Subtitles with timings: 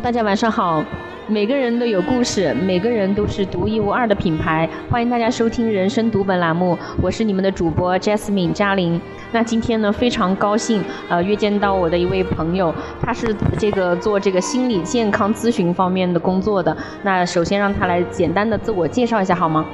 [0.00, 0.84] 大家晚上好。
[1.26, 4.68] 每个人都有故事，每个人都是独一无二的品牌。
[4.90, 9.00] 欢迎大家收听《人生读本》栏目，我是你们的主播 Jasmine 嘉玲。
[9.32, 16.76] 那今天呢，非常高兴，呃，约见到我的一位朋友，他是这个做这个心理健康咨询方面的工作的。
[17.02, 19.64] 那首先让他来简单的自我介绍一下好吗？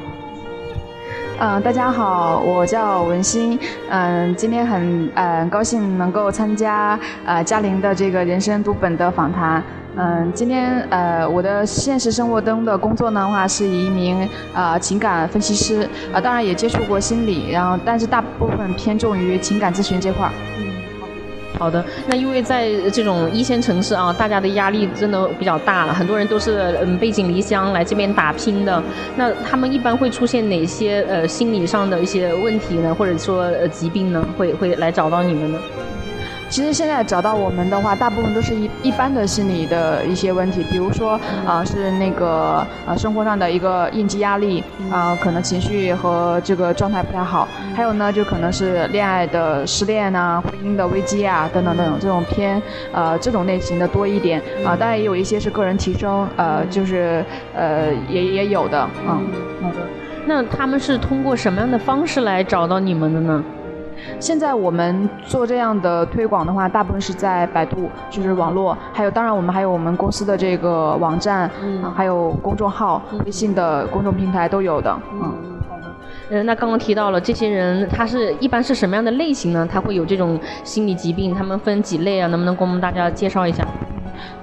[1.40, 3.58] 嗯，大家好，我叫文心。
[3.88, 9.60] 嗯，今天很嗯高兴能够参加呃嘉玲的这个人生读本的访谈。
[9.96, 20.32] 嗯，今天呃，我的现实生活中的工作呢话是一名呃情感分析师，啊，当然也接触过心理，然后但是大部分偏重于情感咨询这块儿。
[20.58, 20.64] 嗯，
[21.58, 21.84] 好的。
[22.06, 28.80] 那因为在这种一线城市啊，大家的压力真的比较大了，很多人都是嗯背井离乡来这边打拼的。
[29.16, 32.94] 那他们一般会出现哪些呃心理上的一些问题呢？
[32.94, 34.24] 或者说呃疾病呢？
[34.38, 35.58] 会会来找到你们呢？
[36.50, 41.12] 其实现在找到我们的话，大部分都是一一般的心理的一些问题，比如说
[41.46, 52.60] 啊是那个呃生活上的一个应激压力啊，可能情绪和这个状态不太好，还有呢就可能是恋爱的失恋啊、婚姻的危机啊等等等等这种偏
[52.92, 59.24] 呃这种类型的多一点啊，当然也有一些是个人提升呃就是呃也也有的嗯。
[59.62, 59.76] 好的，
[60.26, 63.44] 那他们是通过什么样的方式来找到你们的呢？
[64.18, 75.20] 现在我们做这样的推广的话，大部分是在百度，就是网络，还有当然我们还有我们公司的这个网站，嗯，还有公众号、微信的公众平台都有的，嗯，
[75.68, 75.84] 好的。
[76.30, 79.68] 嗯，那刚刚提到了这些人，他是一般是什么样的类型呢？
[79.70, 82.28] 他会有这种心理疾病，他们分几类啊？
[82.28, 83.66] 能不能给我们大家介绍一下？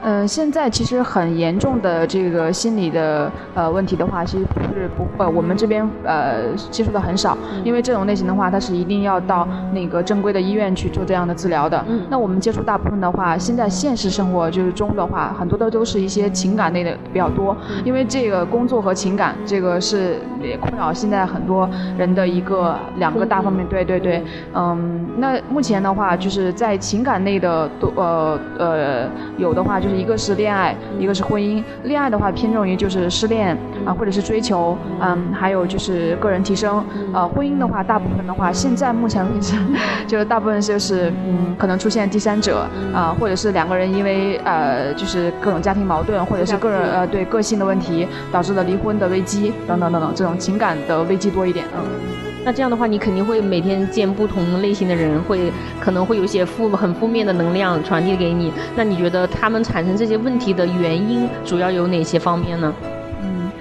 [0.03, 11.83] 嗯，现在其实很严重的这个心理的呃问题的话，其实不是不呃我们这边呃接触的很少，因为这种类型的话，它是一定要到那个正规的医院去做这样的治疗的。
[11.87, 20.19] 嗯，那我们接触大部分的话，现在现实生活就是中的话，很多的都是一些情感类的比较多，因为这个工作和情感这个是
[20.59, 23.65] 困扰现在很多人的一个两个大方面。
[23.67, 24.23] 对对对，
[24.55, 29.66] 嗯，那目前的话就是在情感类的多呃呃有的。
[29.67, 31.63] 话就是一个是恋爱，一个是婚姻。
[31.83, 36.83] 恋爱的话偏重于就是失恋啊，或者是追求，嗯，还有就是个人提升。
[37.13, 39.55] 呃，婚姻的话，大部分的话，现在目前为止，
[40.07, 52.26] 就是大部分就是嗯，可能出现第三者啊，或者是两个人因为呃，就是各种家庭矛盾，或者是个人呃对个性的问题导致的离婚的危机等等等等，这种情感的危机多一点嗯。
[52.47, 58.53] 那这样的话，你肯定会每天见不同类型的人，会可能会有一些负很负面的能量传递给你。
[58.73, 62.73] 那你觉得他们产生这些问题的原因主要有哪些方面呢？
[63.21, 63.51] 嗯，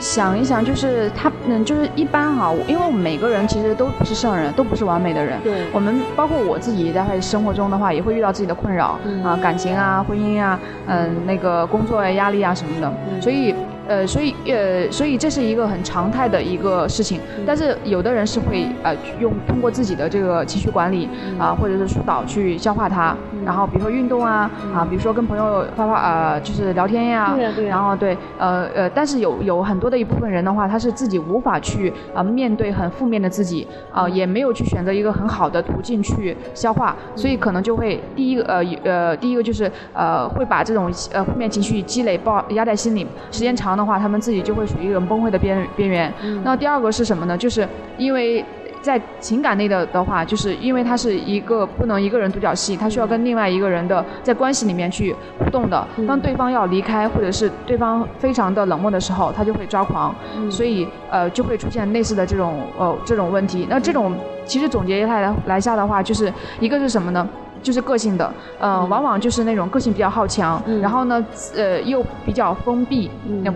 [0.00, 5.38] 想一想，就是他，嗯，就是一般哈，因为我们每个人其实都不是圣人，都不是完美的人。
[5.44, 5.66] 对。
[5.70, 13.54] 我们包括我自己在生活中的话，也会遇到自己的困扰啊，感情啊，婚姻啊，嗯，那个工作压力啊什么的，所以。
[13.88, 27.34] 呃，所以呃，所以这是一个很常态的一个事情，但是有的人是会呃用通过自己的这个情绪管理啊，或者是疏导去消化它，然后比如说运动啊啊，比如说跟朋友发发呃就是聊天呀，
[27.68, 43.72] 然后对呃呃，但是有有很多的一部分人的话，他是自己无法去啊面对很负面的自己啊，也没有去选择一个很好的途径去消化，所以可能就会第一个呃呃第一个就是呃会把这种呃负面情绪积累爆压在心里，时间长。
[43.72, 46.12] 的话，他们自己就会属于一种崩溃的边边缘。
[46.44, 47.38] 那第二个是什么呢？
[47.38, 47.66] 就是
[47.96, 48.44] 因为
[48.82, 55.86] 在情感类的的话，就是因为他是一个不能一个人独角戏，他需要跟另外一个人的在关系里面去互动的。
[56.06, 60.14] 当对方要离开，或者是对方非常的冷漠的时候，他就会抓狂。
[60.50, 63.66] 所以呃，就会出现类似的这种呃这种问题。
[63.70, 64.12] 那这种
[64.44, 67.28] 其实总结下来来下的话，就是一个是什么呢？
[67.62, 71.24] 就是个性的，嗯，往往就是那种个性比较好强，然后呢，
[71.56, 73.08] 呃，又比较封闭，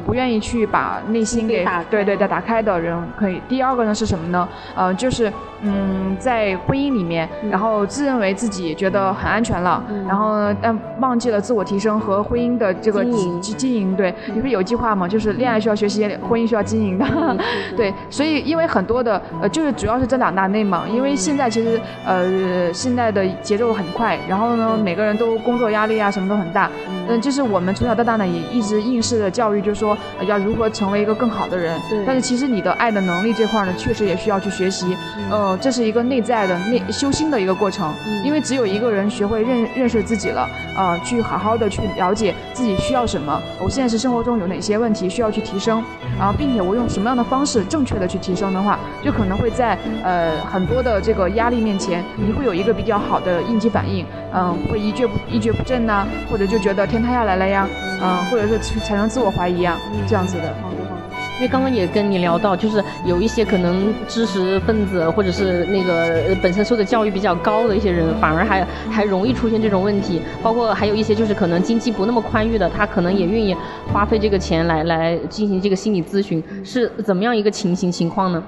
[0.05, 3.43] 不愿意去把内心给对对的打开的人可以。
[3.49, 4.49] 第二个呢是什么呢？
[4.77, 5.33] 呃，就是
[5.63, 13.97] 嗯，在婚姻里面，然后自认为自己觉得很安全了，然后但忘记了自我提升和婚姻的这个经经营。
[13.97, 15.09] 对，你不是有句话吗？
[15.09, 17.05] 就是恋爱需要学习，婚姻需要经营的。
[17.77, 20.85] 对，所以因为很多的呃，就是主要是这两大类嘛。
[20.89, 23.85] 因为现在其实呃，现在的节奏很。
[23.97, 26.71] 快，然后呢，每个人都工作压力啊，什么都很大。
[27.09, 29.97] 嗯，就是我们从小到大呢，也一直应试的教育，就是说
[30.27, 31.81] 要如何成为一个更好的人。
[31.89, 32.05] 对。
[32.05, 34.95] 但是其实你的爱的能力这块呢，确实也需要去学习。
[35.31, 37.91] 呃，这是一个内在的内修心的一个过程。
[38.07, 38.23] 嗯。
[38.23, 40.47] 因为只有一个人学会认认识自己了，
[40.77, 45.83] 呃，去好好的去了解自己需要什么，我现在是生活中有哪些问题需要去提升，
[46.19, 54.05] 然后并且我用什么样的方式正确的去提升的话，就可能会在呃很多的这个压力面前，你会有一个比较好的应激反应。
[54.35, 56.97] 嗯，会一蹶不一蹶不振呐，或者就觉得天。
[56.97, 57.69] 天塌下来了呀，
[58.01, 60.55] 嗯，或者是产生自我怀疑啊，这样子的。
[61.37, 70.23] 因为刚刚也跟你聊到，就是有一些可能知识分子或者是那个本身受的教育比较高的一些人，反而还还容易出现这种问题。
[70.43, 73.55] 包括还有一些就是可能经济不那么宽裕的，他可能也愿意
[73.93, 78.43] 花费这个钱来来进行这个心理咨询，是怎么样一个情形情况呢？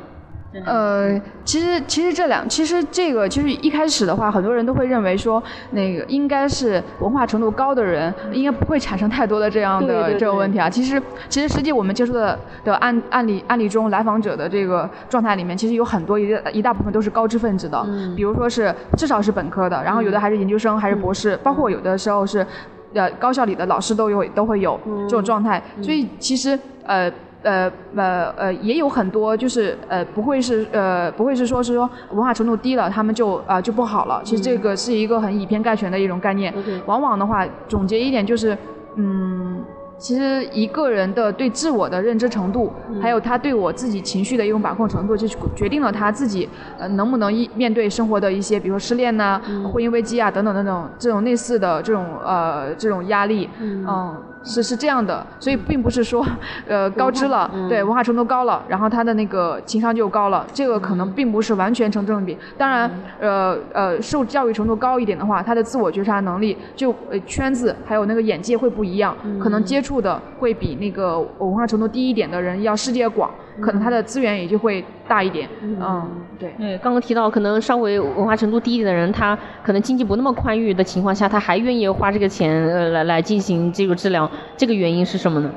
[0.64, 5.42] 呃，其实其实这两，其实这个其实一开始的话，很多人都会认为说，
[5.72, 10.68] 那个应该是文化程度高的人，应该不会产生太多的这样的这个问题啊。
[10.68, 17.86] 其实其实实际我们接触的的案案例案例中，来访者的这个状态里面，其实有很多一一大部分都是高知分子的，
[18.16, 22.46] 比如说是至少是本科的，然后有的还是研究生还是博士，包括有的时候是，
[22.94, 27.12] 呃高校里的老师都有都会有这种状态，所以其实呃。
[27.42, 34.20] 呃呃呃，也有很多就是呃不会是呃不会是说是说文化程度低了，他们就啊就不好了。
[34.24, 36.52] 其实这个是一个很以偏概全的一种概念。
[36.86, 38.56] 往往的话，总结一点就是，
[38.96, 39.64] 嗯。
[40.00, 45.26] 其实一个人的对自我的认知程度，还有他对我自己情绪的一种把控程度，就
[45.56, 46.48] 决定了他自己
[46.78, 49.42] 呃能不能一面对生活的一些，比如说失恋呐、
[49.72, 54.16] 婚姻危机啊等等等等这种类似的这种呃这种压力，嗯，
[54.48, 55.24] 是是这样的。
[55.38, 56.26] 所以并不是说
[56.66, 62.36] 呃高知了，对文化程度高了，然后他的那个情商就高了，这个可能并不是完全成正比。
[62.56, 62.90] 当然，
[63.20, 69.98] 呃呃受教育程度高一点的话，他的自我觉察能力就呃圈子还有那个眼界会不一样，可能接触。
[69.98, 73.28] 的会比那个文化程度低一点的人要世界广，
[73.60, 75.48] 可能他的资源也就会大一点。
[75.62, 76.52] 嗯，对。
[76.58, 85.50] 对，刚刚提到可能稍微文化程度低一点的人，他可能经济不那么宽裕的情况下，他还愿意花这个钱呃来来进行这个治疗，这个原因是什么呢？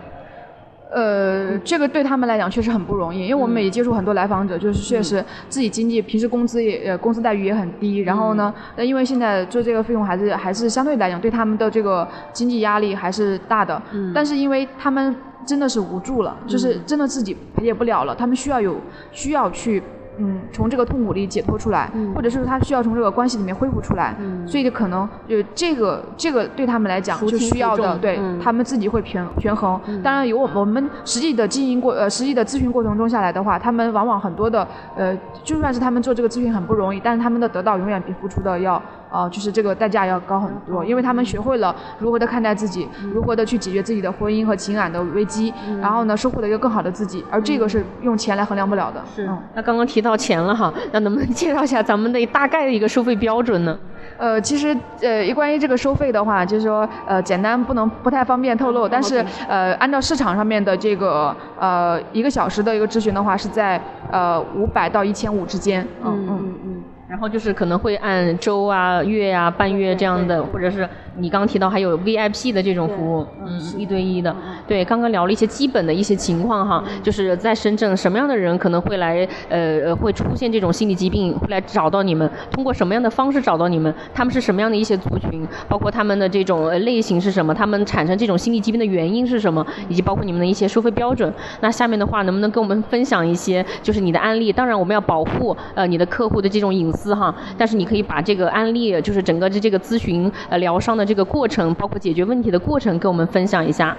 [0.93, 13.81] 呃，这个对他们来讲确实很不容易，因为我们也接触很多来访者，就是确实自己经济平时工资也呃工资待遇也很低，然后呢，那因为现在做这个费用还是还是相对来讲对他们的这个经济压力还是大的，
[14.13, 15.15] 但是因为他们
[15.45, 18.75] 真的是无助了，就是真的自己排解不了了，他们需要有
[19.11, 19.81] 需要去。
[20.17, 24.13] 嗯，从这个痛苦里解脱出来，或者是他需要从这个关系里面恢复出来，
[24.45, 29.79] 所以可能就这个这个对他们来讲就需要的，对他们自己会权权衡。
[30.03, 34.67] 当然有我我们实际的经营过呃实际的咨询过程中下来的话，他们往往很多的
[34.97, 38.79] 呃就算是他们做这个咨询很不容易，但是他们的得到永远比付出的要。
[39.11, 49.03] 啊，就是这个代价要高很多，因为他们学会了如何的看待自己，如何的去解决自己的婚姻和情感的危机，然后呢，收获了一个更好的自己，而这个是用钱来衡量不了的。
[49.13, 49.29] 是。
[49.53, 53.77] 那刚刚提到钱了哈，那能不能介绍一下咱们的大概的一个收费标准呢？
[54.17, 63.81] 呃，其实呃，关于这个收费的话，就是说呃，简单不能不太方便透露，但是呃，按照市场上面的这个呃一个小时的一个咨询的话，是在
[64.11, 65.85] 呃五百到一千五之间。
[66.03, 66.70] 嗯嗯嗯。
[67.11, 70.87] 然后就是可能会按周啊、月啊、半月这样的，或者是
[71.17, 74.35] 你刚刚提到还有 VIP 的这种服务，嗯，一对一的。
[74.67, 83.93] 对，刚刚聊了一些基本的一些情况哈，就是在深圳什么样的人可能会来，呃，会出现这种心理疾病，会来找到你们，通过什么样的方式找到你们？
[84.13, 85.45] 他们是什么样的一些族群？
[85.67, 87.53] 包括他们的这种类型是什么？
[87.53, 89.65] 他们产生这种心理疾病的原因是什么？
[89.89, 91.31] 以及包括你们的一些收费标准。
[91.59, 94.53] 那下面的话能不能跟我们分享一些，就是你的案例？
[94.53, 97.13] 当然我们要保护呃你的客户的这种隐私。
[97.13, 103.95] 哈，但是你可以把这个案例，就是整个的这个咨询呃疗伤的这个过程，包括解决问题的过程，跟我们分享一下。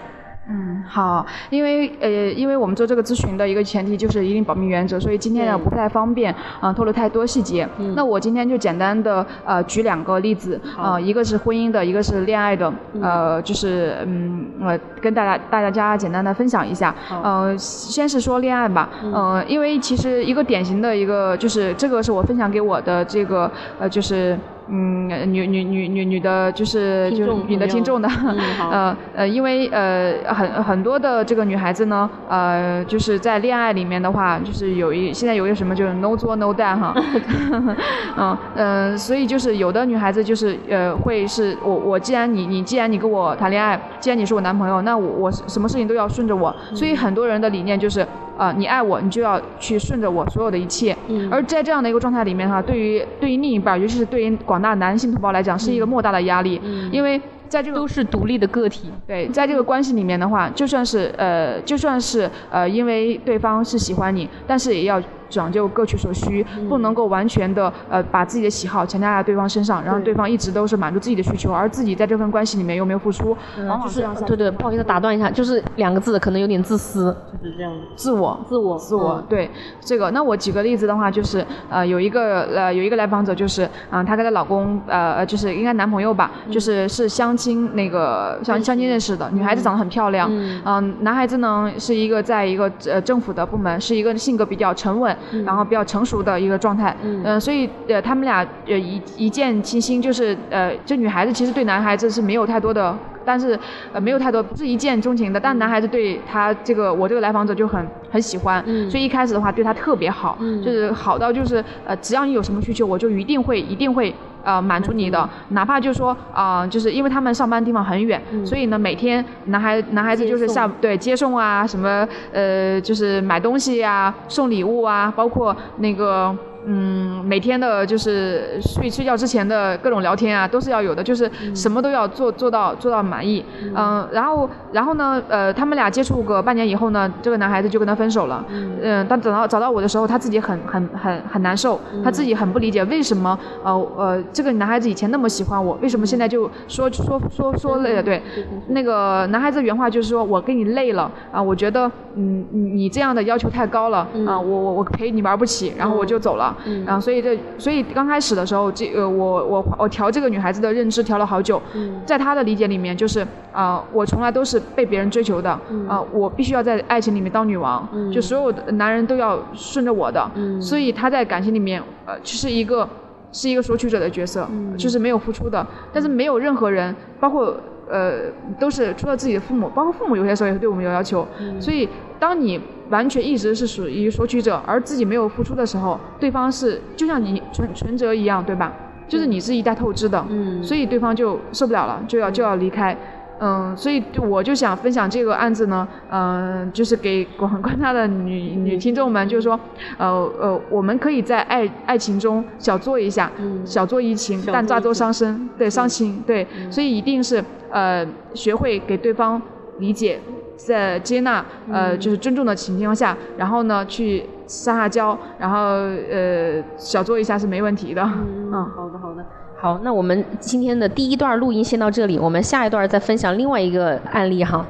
[0.49, 7.67] 嗯，好，因为呃，因为我们做这个咨询的一个前提就是一定保密原则，所以今天呢不太方便啊透露太多细节。
[7.95, 16.93] 那我今天就简单的呃举两个例子啊，一个是婚姻的，一个是恋爱的，呃，就是嗯呃跟大家大家简单的分享一下。
[17.23, 24.37] 呃，先是说恋爱吧，呃，因为其实一个典型的一个就是这个是我分享给我的这个呃就是。
[24.69, 28.09] 嗯，女女女女女的，就是就是女的听众的，
[28.71, 36.95] 呃呃，因为呃很很多的这个女孩子呢，呃就是在恋爱里面的话，就是有一现在有一个什么就是 no 作 no die 哈
[38.17, 48.07] 嗯嗯，所以就是有的女孩子就是呃会是我我既然你你既然你跟我谈恋爱，既然你是我男朋友，那我我什么事情都要顺着我，所以很多人的理念就是。
[48.37, 50.97] 啊，你爱我，你就要去顺着我所有的一切。
[51.09, 51.29] 嗯。
[51.31, 56.61] 而在这样的一个状态里面哈，对于对于另一半，尤其是对于广大男性同胞来讲，是一个莫大的压力。
[56.65, 56.91] 嗯。
[56.93, 58.91] 因为在这个都是独立的个体。
[59.07, 65.01] 对，在这个关系里面的话，就算是呃，就算是呃，因为对方是喜欢你，但是也要。
[65.33, 73.37] 讲究各取所需，不能够完全的呃把自己的喜好强加在对方身上，然后对方一直都是满足自己的需求，而自己在这份关系里面又没有付出，
[73.67, 77.73] 往往是对对，不好意思打断一下，就是两个字，可能有点自私，就是这样。
[77.73, 79.51] 的，自我，自我，自我，对。
[79.81, 88.83] 这个，那我举个例子的话，就是呃有一个呃有一个来访者，就是啊她跟她老公呃就是应该男朋友吧，就是是相亲那个相相亲。
[88.83, 90.29] 认识的，女孩子长得很漂亮，
[90.65, 102.97] 嗯，男孩子呢是一个在一个呃政府的部门，是一个性格比较沉稳，然后比较成熟的一个状态，嗯，所以呃他们俩呃一一见倾心，就是呃这女孩子其实对男孩子是没有太多的。
[103.25, 103.57] 但是，
[103.93, 105.39] 呃，没有太多，不是一见钟情的。
[105.39, 108.61] 但男孩子对他这个我这个来访者就很很喜欢，
[108.91, 114.13] 所以一开始的话对他特别好，就是好到就是呃，只要你有什么需求，我就一定会一定会
[114.45, 126.37] 呃满足你的，哪怕就说啊，就是因为他们上班地方很远，所以呢每天男孩男孩子就是下对接送啊，什么呃就是买东西呀，送礼物啊，包括那个。
[126.65, 133.45] 嗯，每天的就是睡睡觉之前的各种聊天啊，都是要有的，就是什么都要做做到做到满意。
[133.75, 138.45] 嗯，然后然后呢，呃，他们俩接触个半年以后呢，这个男孩子就跟他分手了。
[138.49, 148.03] 嗯，但等到找到我的时候，他自己很很很很难受，他自己很不理解为什么呃呃这个男孩子以前那么喜欢我，为什么现在就说说说说累了？
[148.03, 148.23] 对，
[148.69, 156.52] 那个男孩子原话就是说我跟你累了啊，我觉得嗯你这样的要求太高了啊，我我我陪你玩不起，然后我就走了。
[156.65, 161.61] 嗯，然后所以这，所以刚开始的时候，这呃，我我我调这个女孩子的认知调了好久。
[161.75, 165.51] 嗯，在她的理解里面，就是啊，我从来都是被别人追求的，
[165.89, 170.31] 啊，我必须要在爱情里面当女王，就所有的男人都要顺着我的。
[170.35, 172.89] 嗯，所以她在感情里面，呃，就是一个
[173.33, 175.67] 是一个索取者的角色，就是没有付出的。
[175.93, 177.57] 但是没有任何人，包括
[177.91, 181.27] 呃，都是除了自己的父母，包括父母有些时候也会对我们有要求。
[181.61, 181.89] 所以
[182.23, 182.61] 当你。
[182.91, 188.71] 完全一直是属于索取者，而自己没有付出的时候，对方是就像你存存折一样，对吧？
[189.09, 192.95] 就是你是一袋透支的，嗯，所以对方就受不了了，就要就要离开，
[193.41, 199.59] 嗯，所以我就想分享这个案子呢，嗯，就是给广观他的女女听众们，就是说，
[199.97, 203.33] 呃呃，我们可以在爱爱情中小做一下，
[203.65, 209.41] 小做怡情，但大做伤身，对，伤情，对，所以一定是呃学会给对方
[209.79, 210.21] 理解。
[210.57, 218.03] 在接纳呃就是尊重的情况下，然后呢去撒撒娇，然后呃小做一下是没问题的。
[218.03, 219.25] 嗯，好的好的，
[219.61, 224.65] 好，那我们今天的第一段录音先到这里，我们下一段再分享另外一个案例哈。